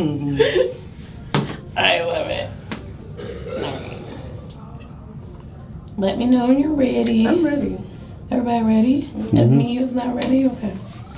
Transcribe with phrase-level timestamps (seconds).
[1.76, 2.50] I love it.
[5.98, 7.28] Let me know when you're ready.
[7.28, 7.78] I'm ready.
[8.30, 9.02] Everybody ready?
[9.02, 9.36] Mm-hmm.
[9.36, 10.46] Is me who's not ready?
[10.46, 10.74] Okay.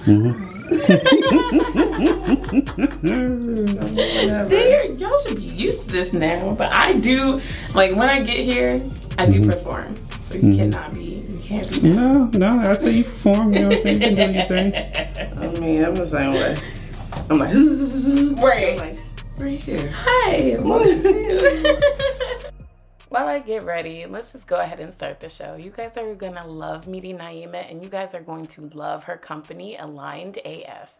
[0.06, 0.48] Mm-hmm.
[4.98, 7.40] y'all should be used to this now, but I do
[7.74, 8.84] like when I get here,
[9.16, 9.50] I do mm-hmm.
[9.50, 9.96] perform.
[10.28, 10.58] So you mm-hmm.
[10.58, 11.90] cannot be, you can't be.
[11.90, 13.52] No, no, I say you perform.
[13.52, 14.02] You know what I'm saying?
[14.02, 14.74] You can do your thing.
[15.38, 16.56] I mean, I'm the same way.
[17.32, 17.54] I'm like,
[18.44, 18.78] right.
[18.78, 19.00] I'm like,
[19.38, 19.90] right here.
[19.90, 20.58] Hi.
[23.08, 25.56] While I get ready, let's just go ahead and start the show.
[25.56, 29.16] You guys are gonna love meeting Naeemah, and you guys are going to love her
[29.16, 30.94] company, Aligned AF.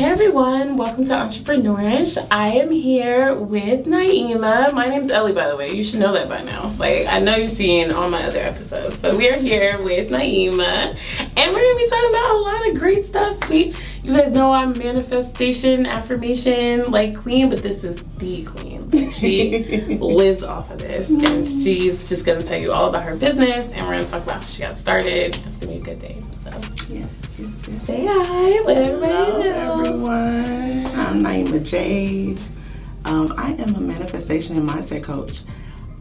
[0.00, 2.16] Hey everyone, welcome to Entrepreneur-ish.
[2.30, 4.72] I am here with Naeemah.
[4.72, 5.72] My name's Ellie, by the way.
[5.72, 6.72] You should know that by now.
[6.78, 10.96] Like, I know you've seen all my other episodes, but we are here with Naeemah,
[11.18, 13.50] and we're gonna be talking about a lot of great stuff.
[13.50, 19.10] We, you guys know I'm manifestation, affirmation, like queen, but this is the queen.
[19.10, 23.70] She lives off of this, and she's just gonna tell you all about her business,
[23.74, 25.36] and we're gonna talk about how she got started.
[25.36, 26.22] It's gonna be a good day.
[26.42, 26.58] So,
[26.88, 27.04] yeah.
[27.40, 30.86] Say hi, Hello, everyone.
[30.88, 32.38] I'm Naeemah Jade.
[33.06, 35.40] Um, I am a manifestation and mindset coach.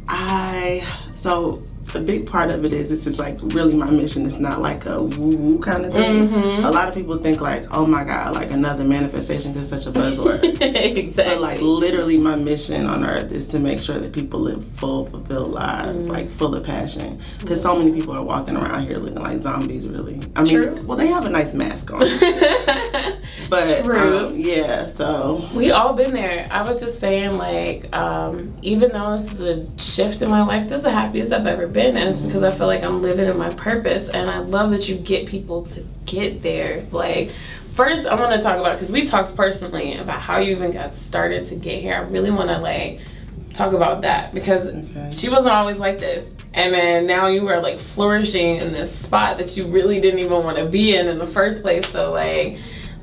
[0.10, 1.64] I so
[1.96, 4.26] a big part of it is this is like really my mission.
[4.26, 6.30] It's not like a woo woo kind of thing.
[6.30, 6.64] Mm-hmm.
[6.64, 9.92] A lot of people think like, oh my god, like another manifestation is such a
[9.92, 10.44] buzzword.
[10.62, 11.14] exactly.
[11.16, 15.08] But like literally, my mission on earth is to make sure that people live full,
[15.08, 16.12] fulfilled lives, mm-hmm.
[16.12, 17.22] like full of passion.
[17.40, 19.88] Because so many people are walking around here looking like zombies.
[19.88, 20.82] Really, I mean, True.
[20.84, 22.00] well, they have a nice mask on.
[23.50, 24.28] but True.
[24.28, 26.48] Um, yeah, so we all been there.
[26.52, 30.70] I was just saying, like, um, even though this is a shift in my life,
[30.70, 33.02] this is the happiest I've ever been been and it's because I feel like I'm
[33.02, 37.32] living in my purpose and I love that you get people to get there like
[37.76, 40.96] first I want to talk about because we talked personally about how you even got
[40.96, 43.00] started to get here I really want to like
[43.54, 45.10] talk about that because okay.
[45.12, 49.38] she wasn't always like this and then now you are like flourishing in this spot
[49.38, 52.58] that you really didn't even want to be in in the first place so like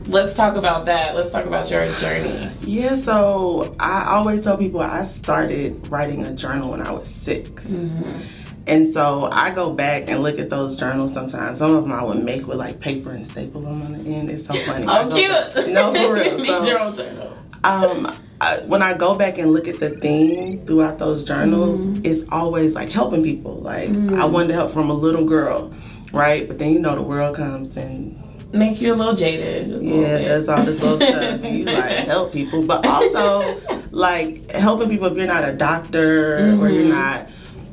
[0.08, 1.16] let's talk about that.
[1.16, 2.50] Let's talk about your journey.
[2.60, 7.50] Yeah, so I always tell people I started writing a journal when I was 6
[7.50, 8.20] mm-hmm.
[8.66, 11.58] And so I go back and look at those journals sometimes.
[11.58, 14.30] Some of them I would make with like paper and staple them on the end.
[14.30, 14.86] It's so funny.
[14.88, 15.68] Oh, cute.
[15.72, 16.44] no, for real.
[16.44, 17.38] so, your journal.
[17.62, 22.04] Um, I, when I go back and look at the theme throughout those journals, mm-hmm.
[22.04, 23.56] it's always like helping people.
[23.56, 24.20] Like mm-hmm.
[24.20, 25.72] I wanted to help from a little girl,
[26.12, 26.46] right?
[26.46, 28.22] But then you know the world comes and
[28.52, 29.72] make you a little jaded.
[29.72, 31.42] A yeah, that's all this little stuff.
[31.44, 33.60] You like help people, but also
[33.90, 36.62] like helping people if you're not a doctor mm-hmm.
[36.62, 36.92] or you're mm-hmm.
[36.92, 37.30] not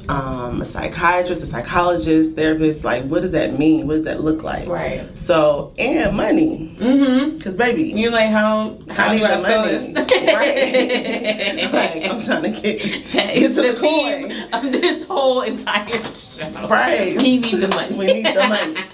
[0.09, 2.83] um, a psychiatrist, a psychologist, therapist.
[2.83, 3.87] Like, what does that mean?
[3.87, 4.67] What does that look like?
[4.67, 5.07] Right.
[5.17, 6.75] So, and money.
[6.77, 7.37] Mm-hmm.
[7.39, 10.11] Cause baby, you're like, how how I do I sell this?
[10.11, 11.73] right.
[11.73, 16.49] like, I'm trying to get, get to the, the coin of this whole entire show.
[16.67, 17.17] Right.
[17.21, 17.95] We need the money.
[17.95, 18.83] we need the money.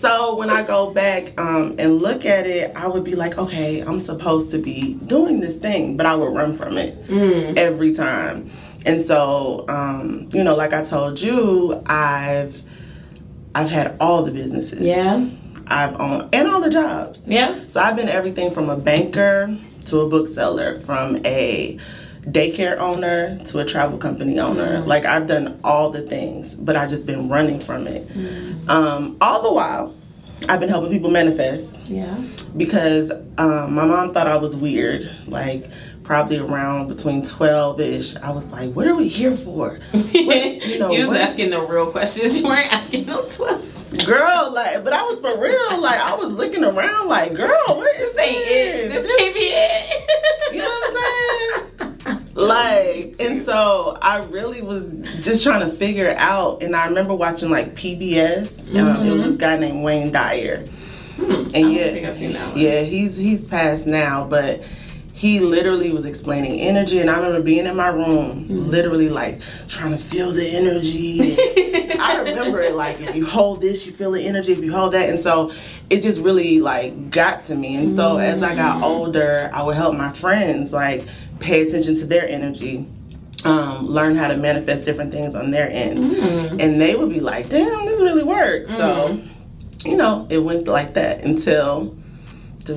[0.00, 3.80] So when I go back um, and look at it, I would be like, okay,
[3.80, 7.56] I'm supposed to be doing this thing, but I would run from it mm.
[7.56, 8.50] every time.
[8.88, 12.62] And so, um, you know, like I told you, I've
[13.54, 14.80] I've had all the businesses.
[14.80, 15.28] Yeah.
[15.66, 17.20] I've owned and all the jobs.
[17.26, 17.60] Yeah.
[17.68, 19.54] So I've been everything from a banker
[19.86, 21.78] to a bookseller, from a
[22.22, 24.78] daycare owner to a travel company owner.
[24.78, 24.86] Mm.
[24.86, 28.08] Like I've done all the things, but I've just been running from it.
[28.08, 28.68] Mm.
[28.70, 29.94] Um, all the while,
[30.48, 31.84] I've been helping people manifest.
[31.84, 32.16] Yeah.
[32.56, 35.10] Because um, my mom thought I was weird.
[35.26, 35.70] Like
[36.08, 39.78] probably around between 12 ish, I was like, what are we here for?
[39.92, 41.20] What, you know, you was what?
[41.20, 42.38] asking the real questions.
[42.40, 44.06] You weren't asking no 12.
[44.06, 45.80] Girl, like, but I was for real.
[45.80, 48.36] Like, I was looking around, like, girl, what is this?
[48.36, 48.88] It.
[48.88, 50.10] This can't be it.
[50.52, 52.26] You know what I'm saying?
[52.34, 56.62] like, and so I really was just trying to figure out.
[56.62, 58.62] And I remember watching like PBS.
[58.62, 58.78] Mm-hmm.
[58.78, 60.66] Um, it was this guy named Wayne Dyer.
[61.16, 61.50] Hmm.
[61.54, 64.62] And yeah, yeah, he's he's passed now, but
[65.18, 68.70] he literally was explaining energy and i remember being in my room mm-hmm.
[68.70, 71.36] literally like trying to feel the energy
[71.98, 74.94] i remember it like if you hold this you feel the energy if you hold
[74.94, 75.52] that and so
[75.90, 78.20] it just really like got to me and so mm-hmm.
[78.20, 78.84] as i got mm.
[78.84, 81.04] older i would help my friends like
[81.40, 82.86] pay attention to their energy
[83.44, 86.60] um, learn how to manifest different things on their end mm-hmm.
[86.60, 89.28] and they would be like damn this really worked so mm.
[89.84, 91.96] you know it went like that until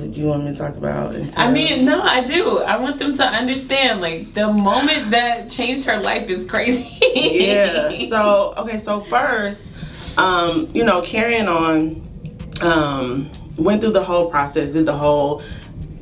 [0.00, 1.14] do you want me to talk about?
[1.36, 2.58] I mean, no, I do.
[2.58, 6.88] I want them to understand, like, the moment that changed her life is crazy.
[7.14, 8.08] yeah.
[8.08, 9.64] So, okay, so first,
[10.16, 12.06] um, you know, carrying on,
[12.60, 15.42] um, went through the whole process, did the whole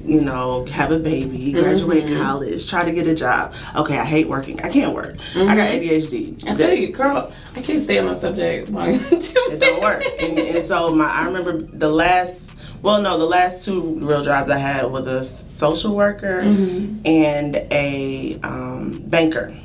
[0.02, 2.22] you know, have a baby, graduate Mm-hmm.
[2.22, 3.52] college, try to get a job.
[3.76, 4.58] Okay, I hate working.
[4.62, 5.16] I can't work.
[5.36, 6.36] I got ADHD.
[6.36, 6.48] Mm-hmm.
[6.48, 10.02] I That- tell you, girl, I can't stay on my subject it don't work.
[10.19, 12.50] And, and so my, I remember the last,
[12.82, 17.06] well, no, the last two real jobs I had was a social worker Mm-hmm.
[17.06, 19.56] and a um, banker.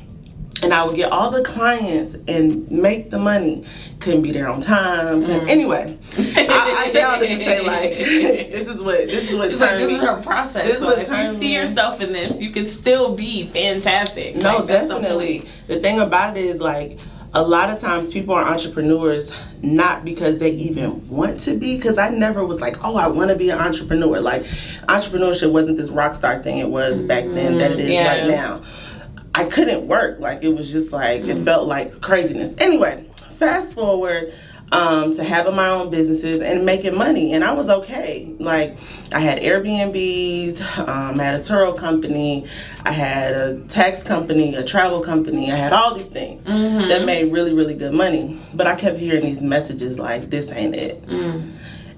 [0.64, 3.66] And I would get all the clients and make the money.
[4.00, 5.22] Couldn't be there on time.
[5.24, 5.50] Mm.
[5.50, 7.94] Anyway, I, I say all this to say like,
[8.52, 9.96] this is what this is what She's like, this me.
[9.96, 10.66] is her process.
[10.68, 14.38] this so what if you see yourself in this, you can still be fantastic.
[14.38, 15.48] No, Like, that's the definitely.
[15.68, 17.00] The, thing about it is like
[17.36, 19.30] a lot of times people are entrepreneurs
[19.62, 21.76] not because they even want to be.
[21.76, 24.22] Because I never was like, oh, I want to be an entrepreneur.
[24.22, 24.44] Like
[24.88, 27.80] entrepreneurship wasn't this rock star thing it was back then that mm-hmm.
[27.80, 28.08] it is yeah.
[28.08, 28.64] right now.
[29.36, 30.20] I couldn't work.
[30.20, 31.44] Like it was just like it mm.
[31.44, 32.56] felt like craziness.
[32.58, 33.06] Anyway,
[33.38, 34.34] fast forward
[34.76, 38.36] um, to having my own businesses and making money, and I was okay.
[38.40, 38.76] Like
[39.14, 42.46] I had Airbnbs, um, I had a Turo company,
[42.84, 45.52] I had a tax company, a travel company.
[45.52, 48.42] I had all these things that made really really good money.
[48.54, 51.04] But I kept hearing these messages like, "This ain't it."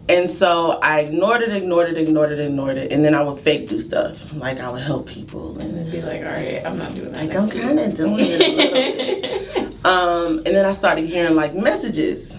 [0.09, 3.41] And so I ignored it, ignored it, ignored it, ignored it, and then I would
[3.41, 4.33] fake do stuff.
[4.33, 7.25] Like I would help people and And be like, all right, I'm not doing that.
[7.27, 9.73] like I'm kind of doing it a little bit.
[9.85, 12.35] Um, and then I started hearing like messages.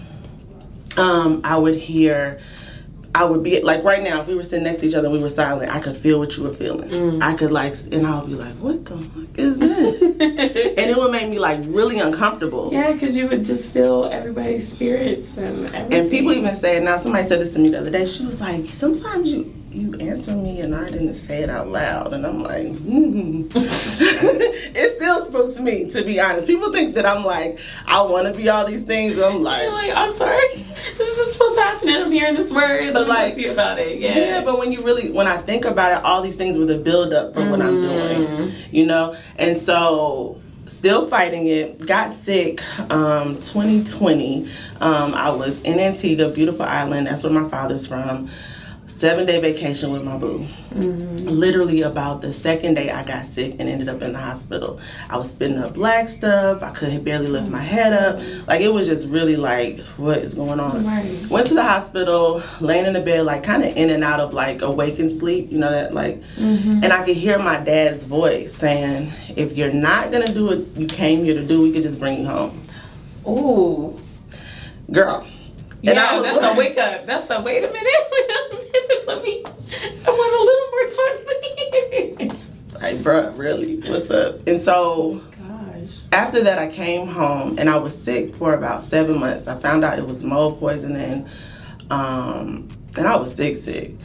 [0.97, 2.39] Um, I would hear,
[3.15, 5.15] I would be like right now, if we were sitting next to each other and
[5.17, 7.21] we were silent, I could feel what you were feeling.
[7.21, 10.01] I could like, and I would be like, what the fuck is this?
[10.01, 10.19] and
[10.91, 12.69] it would make me like really uncomfortable.
[12.71, 15.93] yeah, because you would just feel everybody's spirits and everything.
[15.93, 16.99] And people even say it now.
[16.99, 18.05] Somebody said this to me the other day.
[18.05, 22.13] She was like, sometimes you you answer me and I didn't say it out loud,
[22.13, 23.47] and I'm like, hmm.
[23.55, 26.47] it still spooks me to be honest.
[26.47, 29.19] People think that I'm like I want to be all these things.
[29.19, 30.65] I'm like, like, I'm sorry.
[30.97, 32.93] This is supposed to happen, and I'm hearing this word.
[32.93, 33.99] But like, to you about it.
[33.99, 34.17] Yeah.
[34.17, 36.77] Yeah, but when you really, when I think about it, all these things were the
[36.77, 39.15] build up for what I'm doing, you know?
[39.37, 42.61] And so, still fighting it, got sick
[42.91, 44.49] um, 2020.
[44.81, 47.07] Um, I was in Antigua, beautiful island.
[47.07, 48.29] That's where my father's from.
[48.99, 50.45] Seven day vacation with my boo.
[50.71, 51.25] Mm-hmm.
[51.25, 54.77] Literally, about the second day I got sick and ended up in the hospital.
[55.09, 56.61] I was spitting up black stuff.
[56.61, 58.19] I could barely lift my head up.
[58.45, 60.85] Like, it was just really like, what is going on?
[60.85, 61.25] Right.
[61.29, 64.33] Went to the hospital, laying in the bed, like kind of in and out of
[64.33, 66.83] like awakened sleep, you know, that like, mm-hmm.
[66.83, 70.87] and I could hear my dad's voice saying, if you're not gonna do what you
[70.87, 72.67] came here to do, we could just bring you home.
[73.25, 73.97] Ooh.
[74.91, 75.25] Girl.
[75.81, 77.05] Yeah, And I was that's a wake up.
[77.05, 78.35] That's a wait a minute.
[79.09, 79.23] Wait a minute.
[79.23, 79.43] Let me.
[80.05, 82.49] I want a little more time, please.
[82.73, 83.77] Like, bruh, really?
[83.89, 84.47] What's up?
[84.47, 86.01] And so Gosh.
[86.11, 89.47] after that, I came home and I was sick for about seven months.
[89.47, 91.27] I found out it was mold poisoning,
[91.89, 93.95] um, and I was sick, sick.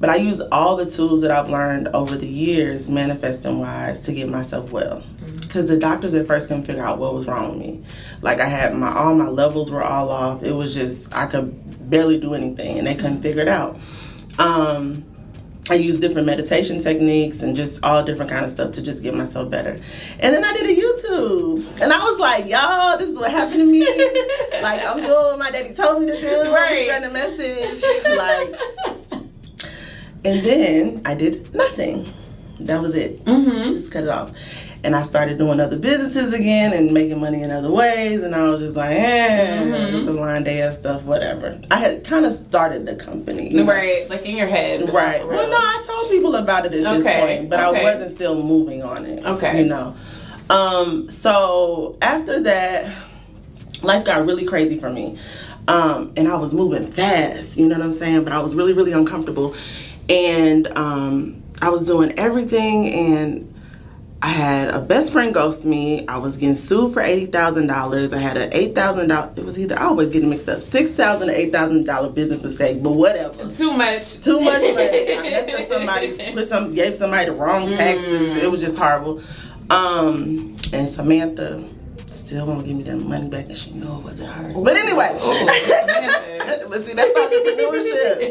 [0.00, 4.12] But I used all the tools that I've learned over the years, manifesting wise, to
[4.12, 5.02] get myself well.
[5.40, 7.84] Because the doctors at first couldn't figure out what was wrong with me.
[8.20, 10.42] Like I had my all my levels were all off.
[10.42, 13.78] It was just I could barely do anything, and they couldn't figure it out.
[14.38, 15.04] Um,
[15.70, 19.14] I used different meditation techniques and just all different kind of stuff to just get
[19.14, 19.78] myself better.
[20.18, 23.60] And then I did a YouTube, and I was like, "Y'all, this is what happened
[23.60, 23.80] to me.
[24.60, 26.52] like I'm doing what my daddy told me to do.
[26.52, 26.88] Right.
[27.02, 27.82] A message.
[28.16, 28.54] Like,
[30.24, 32.12] and then I did nothing.
[32.60, 33.24] That was it.
[33.24, 33.72] Mm-hmm.
[33.72, 34.32] Just cut it off.
[34.84, 38.20] And I started doing other businesses again and making money in other ways.
[38.20, 40.00] And I was just like, eh, Mhm.
[40.00, 41.56] it's a line day of stuff, whatever.
[41.70, 43.48] I had kind of started the company.
[43.52, 43.72] you know?
[43.72, 44.92] Right, like in your head.
[44.92, 45.24] Right.
[45.26, 47.80] Well, no, I told people about it at Okay, this point, but okay.
[47.80, 49.24] I wasn't still moving on it.
[49.24, 49.58] Okay.
[49.58, 49.94] You know.
[50.50, 51.08] Um.
[51.10, 52.86] So after that,
[53.82, 55.16] life got really crazy for me,
[55.68, 57.56] um, and I was moving fast.
[57.56, 58.24] You know what I'm saying?
[58.24, 59.54] But I was really, really uncomfortable,
[60.08, 63.48] and um, I was doing everything and.
[64.24, 66.06] I had a best friend ghost me.
[66.06, 68.12] I was getting sued for eighty thousand dollars.
[68.12, 69.36] I had an eight thousand dollars.
[69.36, 70.62] It was either I always getting mixed up.
[70.62, 74.20] Six thousand to eight thousand dollar business mistake, but whatever Too much.
[74.20, 75.16] too much money.
[75.16, 78.40] I messed up somebody, some, gave somebody the wrong taxes.
[78.40, 79.20] It was just horrible.
[79.70, 81.64] Um, and Samantha
[82.12, 84.52] still won't give me that money back, and she knew it wasn't her.
[84.62, 86.66] But anyway, Samantha.
[86.68, 88.30] but see, that's entrepreneurship.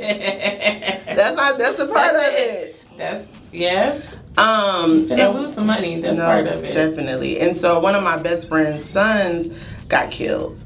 [1.15, 1.57] That's not.
[1.60, 2.75] That's a part That's of it.
[2.98, 4.01] That's yeah.
[4.38, 6.00] Um, Finna and- lose some money.
[6.01, 6.73] That's no, part of it.
[6.73, 7.39] Definitely.
[7.39, 9.53] And so one of my best friend's sons
[9.89, 10.63] got killed.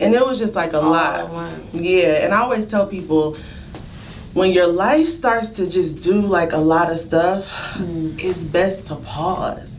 [0.00, 1.52] And it was just like a All lot.
[1.72, 3.36] Yeah, and I always tell people
[4.32, 7.46] when your life starts to just do like a lot of stuff,
[7.76, 8.18] Mm.
[8.22, 9.70] it's best to pause.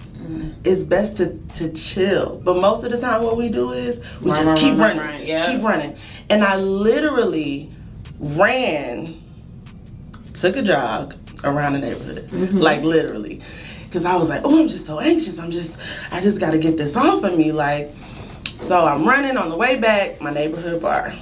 [0.63, 2.41] It's best to, to chill.
[2.43, 4.79] But most of the time what we do is we Run, just run, keep run,
[4.79, 4.97] running.
[4.99, 5.51] run, run, yeah.
[5.53, 5.97] Keep running.
[6.29, 7.71] And I literally
[8.19, 9.21] ran,
[10.33, 11.13] took a jog
[11.45, 13.41] around the neighborhood, like literally.
[13.91, 15.39] Cause I was like, oh, I'm just so anxious.
[15.39, 15.71] I'm just,
[16.11, 17.53] I just gotta get this off of me.
[17.53, 17.93] Like,
[18.67, 21.13] so I'm running on the way back, my neighborhood bar.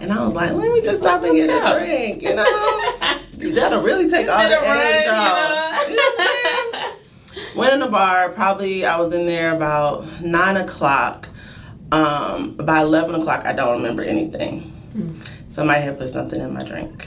[0.00, 3.54] And I was like, let me just stop and get a drink, you know?
[3.54, 5.88] That'll really take all the Did it run, edge off.
[5.88, 6.96] You know what I'm saying?
[7.56, 11.28] Went in the bar, probably I was in there about nine o'clock.
[11.92, 14.72] Um, by 11 o'clock, I don't remember anything.
[15.50, 17.06] Somebody had put something in my drink.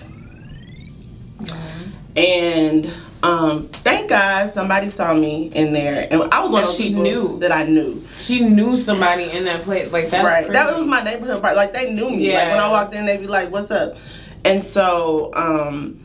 [2.16, 2.92] And
[3.24, 6.08] um, thank God somebody saw me in there.
[6.12, 7.40] And I was one of those she people knew.
[7.40, 8.06] that I knew.
[8.18, 9.92] She knew somebody in that place.
[9.92, 10.52] Like that's right.
[10.52, 11.56] That was my neighborhood bar.
[11.56, 12.34] Like they knew me.
[12.34, 13.98] Like when I walked in, they'd be like, "What's up?"
[14.46, 16.04] And so um,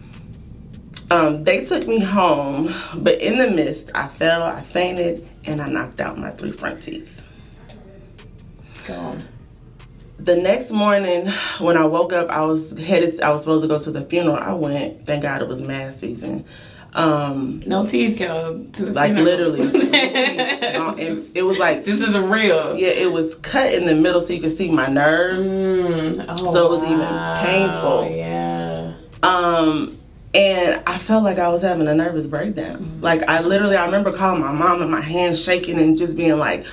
[1.10, 5.68] um, they took me home, but in the midst, I fell, I fainted, and I
[5.68, 7.08] knocked out my three front teeth.
[8.86, 9.24] God.
[10.18, 11.28] The next morning,
[11.60, 13.20] when I woke up, I was headed.
[13.20, 14.36] I was supposed to go to the funeral.
[14.36, 15.06] I went.
[15.06, 16.44] Thank God it was mass season.
[16.94, 19.24] Um, No teeth the like funeral.
[19.24, 19.92] literally, no teeth.
[21.08, 22.76] and it was like this is a real.
[22.76, 25.46] yeah, it was cut in the middle so you could see my nerves.
[25.46, 28.16] Mm, oh, So it was even painful.
[28.16, 28.94] Yeah.
[29.22, 29.98] Um,
[30.34, 33.00] and I felt like I was having a nervous breakdown.
[33.00, 36.38] Like I literally, I remember calling my mom and my hands shaking and just being
[36.38, 36.64] like,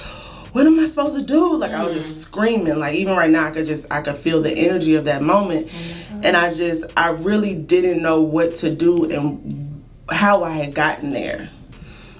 [0.55, 2.21] "What am I supposed to do?" Like I was just mm.
[2.21, 2.79] screaming.
[2.79, 5.67] Like even right now, I could just, I could feel the energy of that moment,
[5.67, 6.21] mm-hmm.
[6.23, 11.11] and I just, I really didn't know what to do and how I had gotten
[11.11, 11.49] there.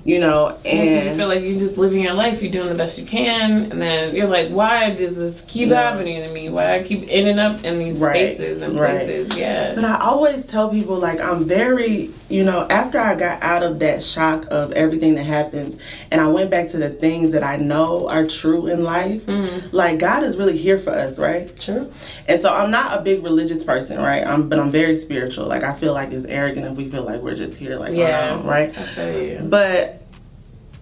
[0.07, 2.99] You know, and you feel like you're just living your life, you're doing the best
[2.99, 5.89] you can, and then you're like, why does this keep Yeah.
[5.89, 6.47] happening to me?
[6.49, 9.03] Why I keep ending up in these Right, spaces and right.
[9.03, 9.35] places?
[9.35, 9.73] Yeah.
[9.73, 13.79] But I always tell people like I'm very, you know, after I got out of
[13.79, 15.75] that shock of everything that happens
[16.11, 19.75] and I went back to the things that I know are true in life, mm-hmm.
[19.75, 21.59] like God is really here for us, right?
[21.59, 21.91] True.
[22.27, 24.23] And so I'm not a big religious person, right?
[24.23, 25.47] I'm but I'm very spiritual.
[25.47, 28.35] Like I feel like it's arrogant if we feel like we're just here like Yeah.
[28.35, 28.47] yeah.
[28.47, 28.77] right?
[28.77, 29.39] I feel you.
[29.43, 29.94] But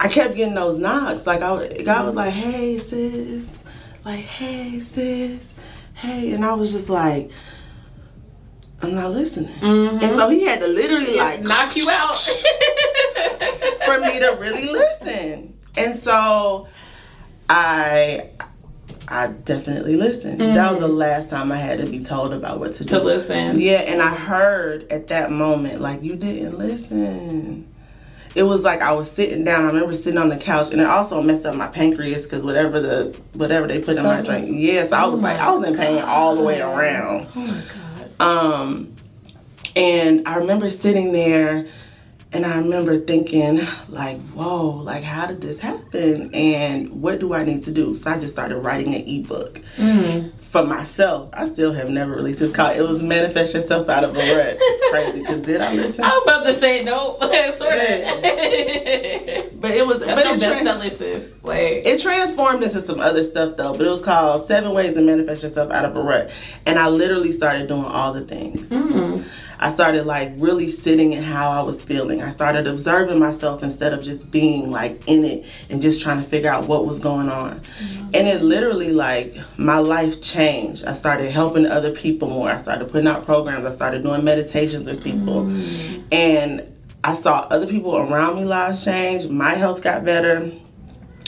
[0.03, 1.25] I kept getting those knocks.
[1.25, 3.47] Like I, God was like, "Hey sis,"
[4.03, 5.53] like, "Hey sis,"
[5.93, 7.31] hey, and I was just like,
[8.81, 10.03] "I'm not listening." Mhm.
[10.03, 12.19] And so he had to literally like knock you out.
[13.85, 15.57] for me to really listen.
[15.77, 16.67] And so
[17.49, 18.29] I
[19.07, 20.39] I definitely listened.
[20.39, 22.95] That was the last time I had to be told about what to do.
[22.95, 22.99] Mm-hmm.
[22.99, 23.59] to listen.
[23.61, 27.67] Yeah, and I heard at that moment, like, you didn't listen.
[28.35, 29.63] It was like I was sitting down.
[29.63, 32.79] I remember sitting on the couch, and it also messed up my pancreas because whatever
[32.79, 34.49] the whatever they put in my was- drink.
[34.59, 37.27] Yes, I was Oh like my I was in pain all the way around.
[37.35, 37.61] Oh my
[38.19, 38.21] god.
[38.55, 38.93] Um,
[39.75, 41.67] and I remember sitting there
[42.31, 43.59] and I remember thinking,
[43.89, 46.33] like, whoa, like, how did this happen?
[46.33, 47.95] And what do I need to do?
[47.95, 50.31] So I just started writing an ebook Mm.
[50.53, 51.29] For myself.
[51.33, 54.55] I still have never released this called It Was Manifest Yourself Out of a Rut.
[54.61, 56.03] It's crazy because did I listen?
[56.03, 57.17] I was about to say no.
[57.73, 59.41] Yeah.
[59.55, 61.33] But it was, That's but your bestseller, sis.
[61.41, 63.71] Like, it transformed into some other stuff though.
[63.71, 66.29] But it was called Seven Ways to Manifest Yourself Out of a Rut.
[66.67, 68.69] And I literally started doing all the things.
[68.69, 69.25] mm.
[69.63, 72.21] I started like really sitting in how I was feeling.
[72.21, 76.29] I started observing myself instead of just being like in it and just trying to
[76.29, 77.61] figure out what was going on.
[78.13, 80.83] And it literally like my life changed.
[80.83, 82.49] I started helping other people more.
[82.49, 83.65] I started putting out programs.
[83.65, 85.49] I started doing meditations with people.
[86.11, 86.69] And
[87.05, 89.27] I saw other people around me lives change.
[89.27, 90.51] My health got better.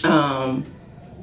[0.04, 0.66] Um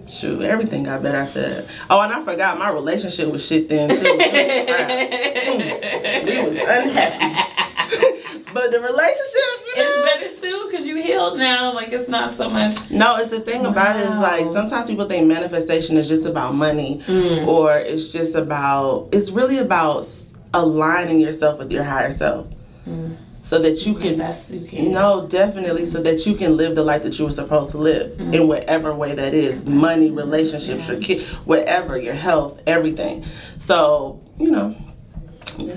[0.09, 1.65] Shoot, everything got better after that.
[1.89, 3.97] Oh, and I forgot my relationship was shit then too.
[5.43, 6.25] Mm.
[6.25, 8.43] we was unhappy.
[8.55, 11.73] but the relationship, you know, it's better too because you healed now.
[11.75, 12.91] Like, it's not so much.
[12.91, 16.55] no, it's the thing about it is like sometimes people think manifestation is just about
[16.55, 17.47] money Mm.
[17.47, 20.07] or it's just about it's really about
[20.55, 22.47] aligning yourself with your higher self.
[22.89, 23.17] Mm.
[23.45, 24.93] So that you can best you can.
[24.93, 28.13] no, definitely so that you can live the life that you were supposed to live
[28.13, 28.35] mm-hmm.
[28.35, 29.65] in whatever way that is.
[29.67, 33.25] Money, relationships, your kid, whatever, your health, everything.
[33.61, 34.77] So, you know.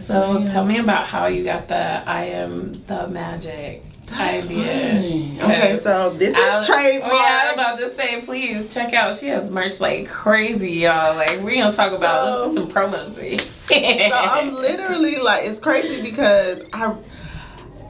[0.06, 5.44] So tell me about how you got the I am the magic idea.
[5.44, 7.12] Okay, so this I- is trademark.
[7.12, 9.16] Oh, yeah, I'm about to say, please check out.
[9.16, 11.16] She has merch like crazy, y'all.
[11.16, 12.54] Like we gonna talk about.
[12.54, 13.40] Let's some promos.
[13.68, 16.96] so I'm literally like it's crazy because I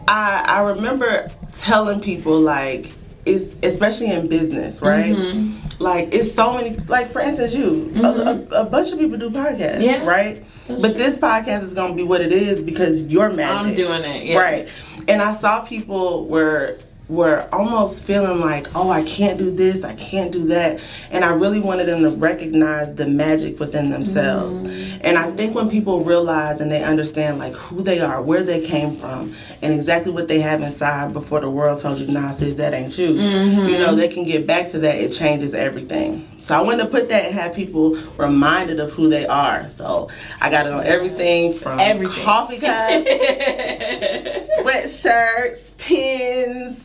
[0.07, 2.91] I I remember telling people like
[3.25, 5.15] it's especially in business, right?
[5.15, 5.79] Mhm.
[5.79, 9.29] Like it's so many like for instance you a, a, a bunch of people do
[9.29, 9.81] podcasts, Mm-hmm.
[9.83, 10.05] Yeah.
[10.05, 10.43] right?
[10.67, 10.97] That's but true.
[10.97, 13.67] this podcast is gonna be what it is because you're magic.
[13.67, 14.23] I'm doing it.
[14.25, 14.37] Yes.
[14.37, 14.69] Right.
[15.07, 19.93] And I saw people were were almost feeling like, oh, I can't do this, I
[19.95, 20.79] can't do that.
[21.11, 24.57] And I really wanted them to recognize the magic within themselves.
[24.57, 25.01] Mm.
[25.01, 28.65] And I think when people realize and they understand like who they are, where they
[28.65, 32.55] came from, and exactly what they have inside before the world told you, nah, sis,
[32.55, 33.09] that ain't you.
[33.09, 33.67] Mm-hmm.
[33.69, 34.95] You know, they can get back to that.
[34.95, 36.27] It changes everything.
[36.45, 39.67] So I wanted to put that and have people reminded of who they are.
[39.69, 40.09] So
[40.39, 42.23] I got it on everything from Everything.
[42.23, 43.09] coffee cups,
[44.59, 46.79] sweatshirts, pins,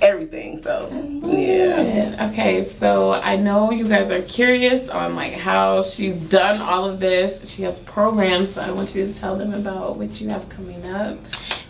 [0.00, 0.62] everything.
[0.62, 0.88] So
[1.22, 2.30] yeah.
[2.30, 6.98] Okay, so I know you guys are curious on like how she's done all of
[6.98, 7.48] this.
[7.48, 10.84] She has programs, so I want you to tell them about what you have coming
[10.86, 11.18] up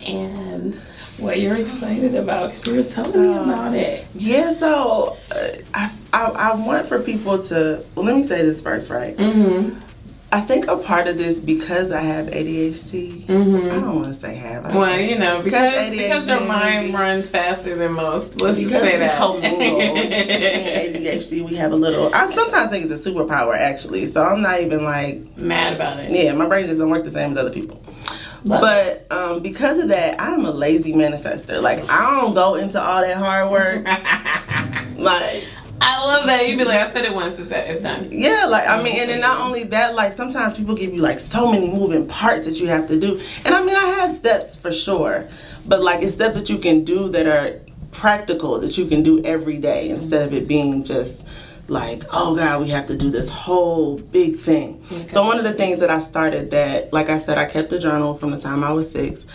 [0.01, 0.73] and
[1.19, 4.07] what you're excited about because you were telling me about it.
[4.15, 8.61] Yeah, so uh, I, I I want for people to well let me say this
[8.61, 9.17] first, right?
[9.17, 9.77] Mm-hmm.
[10.31, 13.23] I think a part of this because I have ADHD.
[13.27, 13.69] I Mm-hmm.
[13.69, 14.65] don't want to say have.
[14.67, 18.39] I Well, you know, because Because because your ADHD mind runs faster than most.
[18.39, 19.17] Let's just say that.
[19.19, 22.13] ADHD, we have a little.
[22.13, 24.05] I sometimes think it's a superpower, actually.
[24.07, 26.11] So I'm not even like, Mad about it.
[26.11, 27.81] yeah, my brain don't work the same as other people.
[28.45, 31.61] Love but um, because of that, I'm a lazy manifester.
[31.61, 33.85] Like I don't go into all that hard work.
[34.97, 35.43] like
[35.81, 36.47] I love that.
[36.47, 38.09] You'd be like, I said it once, it's, it's done.
[38.11, 41.19] Yeah, like I mean, and then not only that, like sometimes people give you like
[41.19, 43.21] so many moving parts that you have to do.
[43.45, 45.27] And I mean, I have steps for sure,
[45.65, 47.59] but like it's steps that you can do that are
[47.91, 51.25] practical that you can do every day instead of it being just
[51.67, 54.83] like, oh God, we have to do this whole big thing.
[55.11, 57.79] So one of the things that I started that, like I said, I kept a
[57.79, 59.25] journal from the time I was six.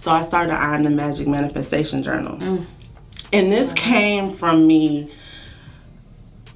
[0.00, 2.38] So I started I'm the Magic Manifestation Journal.
[2.38, 2.66] Mm.
[3.32, 5.12] And this came from me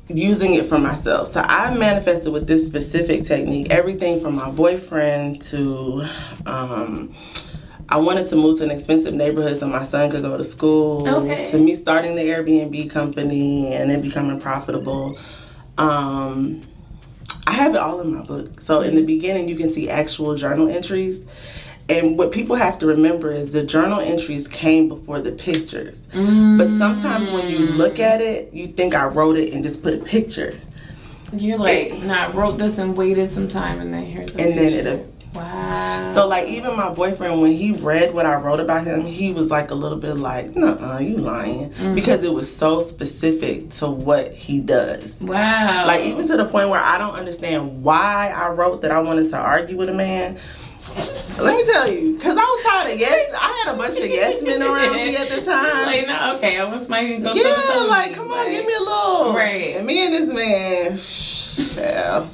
[0.09, 1.33] using it for myself.
[1.33, 6.07] So I manifested with this specific technique, everything from my boyfriend to
[6.47, 7.15] um
[7.89, 11.07] I wanted to move to an expensive neighborhood so my son could go to school.
[11.07, 11.51] Okay.
[11.51, 15.19] To me starting the Airbnb company and it becoming profitable.
[15.79, 16.63] Um
[17.47, 18.61] I have it all in my book.
[18.61, 21.25] So in the beginning you can see actual journal entries.
[21.88, 25.99] And what people have to remember is the journal entries came before the pictures.
[26.12, 27.76] But sometimes when you mm.
[27.76, 30.59] look at it, you think I wrote it and just put a picture.
[31.33, 34.59] You're like, nah, I wrote this and waited some time, and then here's the And
[34.59, 34.88] then picture.
[34.88, 36.12] it Wow.
[36.14, 39.51] So like even my boyfriend when he read what I wrote about him, he was
[39.51, 41.94] like a little bit like, "Nuh-uh, you lying," mm-hmm.
[41.94, 45.12] because it was so specific to what he does.
[45.20, 45.87] wow.
[45.87, 49.31] Like even to the point where I don't understand why I wrote that I wanted
[49.31, 50.38] to argue with a man.
[51.38, 53.33] Let me tell you, because I was tired of yes.
[53.35, 55.87] I had a bunch of yes men around me at the time.
[55.87, 56.88] Like, no, okay, I was to
[57.20, 59.35] go Yeah, like me, come on, like- give me a little.
[59.35, 59.77] Right.
[59.77, 60.99] And me and this man,
[61.77, 62.27] yeah.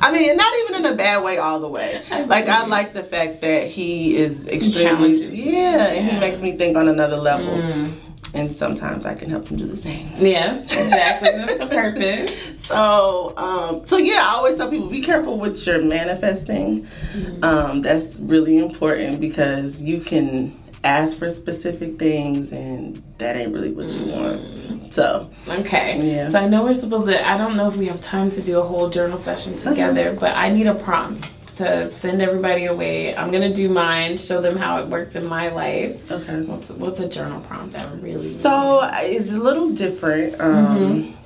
[0.00, 2.02] I mean, not even in a bad way all the way.
[2.28, 5.32] Like I like the fact that he is extremely challenges.
[5.32, 7.48] yeah, and he makes me think on another level.
[7.56, 7.94] Mm.
[8.34, 10.12] And sometimes I can help him do the same.
[10.18, 11.30] Yeah, exactly.
[11.30, 12.30] That's the purpose.
[12.68, 16.86] So, um, so yeah, I always tell people be careful with your manifesting.
[17.14, 17.42] Mm-hmm.
[17.42, 23.72] Um, that's really important because you can ask for specific things and that ain't really
[23.72, 24.92] what you want.
[24.92, 26.14] So, Okay.
[26.14, 26.28] Yeah.
[26.28, 27.26] So I know we're supposed to.
[27.26, 30.32] I don't know if we have time to do a whole journal session together, but
[30.36, 31.26] I need a prompt
[31.56, 33.16] to send everybody away.
[33.16, 36.10] I'm gonna do mine, show them how it works in my life.
[36.10, 36.42] okay.
[36.42, 38.28] What's what's a journal prompt that really?
[38.38, 40.40] So it's a little different.
[40.40, 41.17] Um,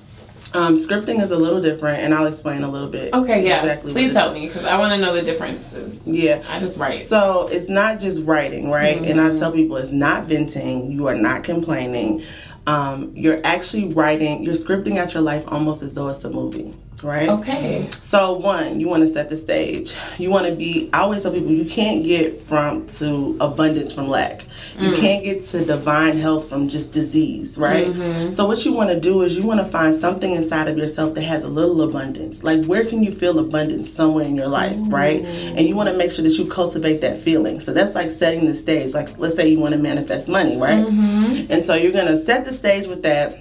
[0.54, 3.12] um, scripting is a little different, and I'll explain a little bit.
[3.14, 3.60] Okay, yeah.
[3.60, 5.98] exactly Please help me because I want to know the differences.
[6.04, 6.42] Yeah.
[6.48, 7.06] I just write.
[7.06, 8.96] So it's not just writing, right?
[8.98, 9.36] And Mm-hmm.
[9.36, 10.90] I tell people it's not venting.
[10.92, 12.22] You are not complaining.
[12.66, 14.44] Um, you're actually writing.
[14.44, 17.28] You're scripting out your life almost as though it's a movie, right?
[17.28, 17.88] Okay.
[18.02, 19.94] So one, you want to set the stage.
[20.18, 20.88] You want to be.
[20.92, 24.44] I always tell people you can't get from to abundance from lack.
[24.78, 25.00] You mm.
[25.00, 27.88] can't get to divine health from just disease, right?
[27.88, 28.34] Mm-hmm.
[28.34, 31.14] So what you want to do is you want to find something inside of yourself
[31.14, 32.42] that has a little abundance.
[32.42, 35.24] Like where can you feel abundance somewhere in your life, right?
[35.24, 37.60] And you want to make sure that you cultivate that feeling.
[37.60, 38.94] So that's like setting the stage.
[38.94, 40.86] Like let's say you want to manifest money, right?
[40.86, 41.52] Mm-hmm.
[41.52, 43.40] And so you're gonna set the stage with that.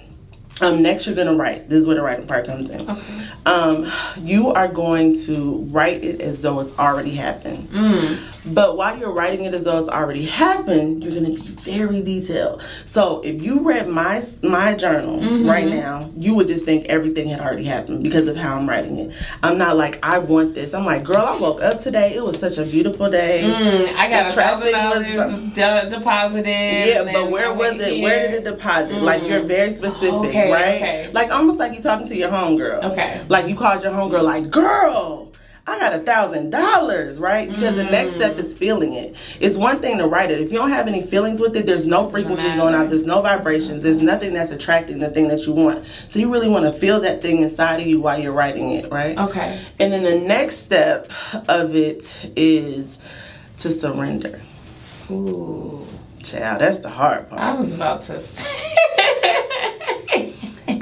[0.60, 1.68] Um, next, you're gonna write.
[1.68, 2.88] This is where the writing part comes in.
[2.88, 3.02] Okay.
[3.46, 7.68] Um, you are going to write it as though it's already happened.
[7.70, 8.18] Mm.
[8.54, 12.62] But while you're writing it as though it's already happened, you're gonna be very detailed.
[12.86, 15.48] So if you read my my journal Mm-hmm.
[15.48, 18.98] right now, you would just think everything had already happened because of how I'm writing
[18.98, 19.12] it.
[19.42, 20.74] I'm not like I want this.
[20.74, 22.14] I'm like, girl, I woke up today.
[22.14, 23.42] It was such a beautiful day.
[23.44, 26.46] Mm, I got The a traffic thousand was- dollars de- deposited.
[26.88, 28.00] Yeah, but where was it?
[28.02, 29.02] Where did it deposit?
[29.02, 30.76] Like you're very specific, Okay, right?
[30.76, 31.10] okay.
[31.12, 32.92] Like almost like you're talking to your homegirl.
[32.92, 33.24] Okay.
[33.28, 35.32] Like you called your homegirl, like, girl,
[35.64, 37.48] I got a thousand dollars, right?
[37.48, 39.16] Because the next step is feeling it.
[39.38, 40.40] It's one thing to write it.
[40.40, 42.60] If you don't have any feelings with it, there's no frequency matter.
[42.60, 45.86] going out, there's no vibrations, there's nothing that's attracting the thing that you want.
[46.10, 48.90] So you really want to feel that thing inside of you while you're writing it,
[48.90, 49.16] right?
[49.16, 49.60] Okay.
[49.78, 51.08] And then the next step
[51.48, 52.98] of it is
[53.58, 54.40] to surrender.
[55.12, 55.86] Ooh.
[56.24, 57.40] Child, that's the hard part.
[57.40, 58.48] I was about to say.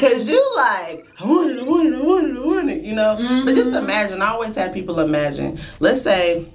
[0.00, 2.82] Cause you like, I want it, I want it, I want it, I want it,
[2.82, 3.16] you know.
[3.44, 3.84] But just mm-hmm.
[3.84, 4.22] imagine.
[4.22, 5.60] I always have people imagine.
[5.78, 6.48] Let's say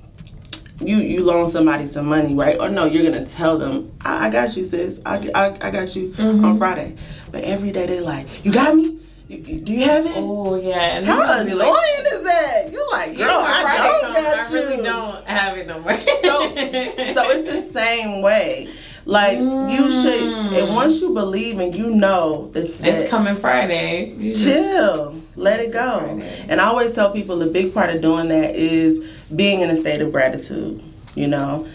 [0.81, 2.60] you you loan somebody some money, right?
[2.60, 4.99] Or no, you're gonna tell them, I, I got you, sis.
[5.05, 6.58] I, I, I got you on mm-hmm.
[6.58, 6.95] Friday.
[7.31, 8.99] But every day they like, you got me.
[9.27, 10.13] You, you- do you have it?
[10.15, 10.97] oh yeah.
[10.97, 12.71] And How annoying like, is that?
[12.71, 14.53] You're like, girl, I Friday don't comes, got I you.
[14.55, 15.99] really don't have it no more.
[15.99, 18.73] so, so it's the same way.
[19.07, 24.15] Like you should, and once you believe and you know that, that It's coming Friday.
[24.17, 25.99] You just- chill, let it go.
[25.99, 26.45] Friday.
[26.49, 29.03] And I always tell people the big part of doing that is
[29.35, 30.81] being in a state of gratitude.
[31.13, 31.67] You know.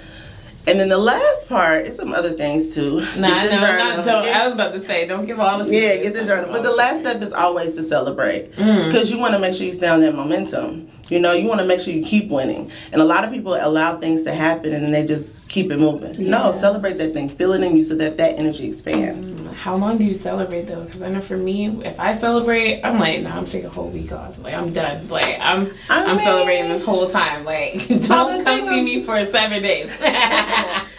[0.66, 3.00] And then the last part is some other things too.
[3.16, 4.24] Nah, no, not don't.
[4.26, 6.52] I was about to say, don't give all the yeah, get the journal.
[6.52, 8.86] But the last step is always to celebrate Mm.
[8.90, 10.90] because you want to make sure you stay on that momentum.
[11.10, 12.70] You know, you want to make sure you keep winning.
[12.92, 16.30] And a lot of people allow things to happen and they just keep it moving.
[16.30, 19.40] No, celebrate that thing, feel it in you so that that energy expands.
[19.40, 20.84] Mm, how long do you celebrate though?
[20.84, 23.88] Because I know for me, if I celebrate, I'm like, nah, I'm taking a whole
[23.88, 24.38] week off.
[24.38, 25.08] Like I'm done.
[25.08, 27.44] Like I'm, I I'm mean- celebrating this whole time.
[27.44, 29.90] Like don't come see me for seven days.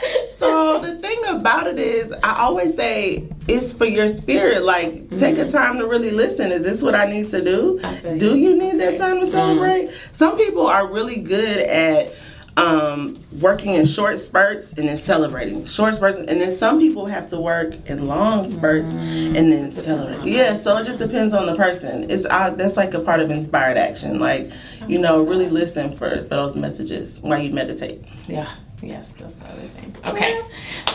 [0.41, 4.63] So the thing about it is, I always say it's for your spirit.
[4.63, 6.51] Like, take a time to really listen.
[6.51, 7.80] Is this what I need to do?
[7.82, 8.08] Mm-hmm.
[8.08, 8.56] I Do you.
[8.56, 9.91] need that time to celebrate?
[10.13, 12.13] Some people are really good at
[12.58, 17.30] um, working in short spurts and then celebrating short spurts, and then some people have
[17.30, 20.25] to work in long spurts and then celebrate.
[20.30, 22.10] Yeah, so it just depends on the person.
[22.12, 24.19] It's uh, that's like a part of inspired action.
[24.19, 24.51] Like,
[24.88, 28.04] you know, really listen for, for those messages while you meditate.
[28.27, 28.49] yeah.
[28.81, 29.95] Yes, that's the other thing.
[30.07, 30.41] Okay.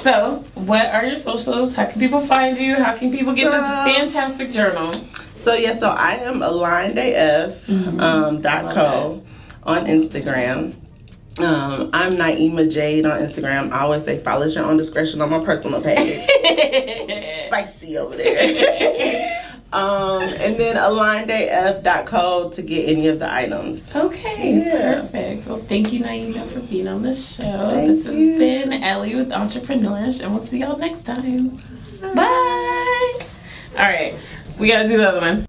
[0.03, 1.75] So, what are your socials?
[1.75, 2.75] How can people find you?
[2.77, 4.93] How can people get this fantastic journal?
[5.45, 8.01] So yeah, so I am AlignedAF Mm-hmm.
[8.01, 9.23] um, dot co
[9.63, 10.75] on Instagram.
[11.39, 13.71] Um, I'm Naeemah Jade on Instagram.
[13.71, 16.25] I always say follow your own discretion on my personal page.
[17.49, 19.33] Spicy over there.
[19.73, 23.91] um, and then AlignedAF.co to get any of the items.
[23.95, 25.01] Okay, Yeah.
[25.03, 25.47] perfect.
[25.47, 27.71] Well, thank you, Naeemah, for being on the show.
[27.71, 31.61] Thank this has been Ellie with Entrepreneurs, and we'll see y'all next time.
[32.15, 33.19] Bye.
[33.77, 34.15] All right,
[34.59, 35.46] we gotta do the other one.